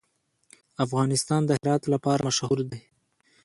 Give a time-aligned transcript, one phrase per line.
[0.85, 2.81] افغانستان د هرات لپاره مشهور دی.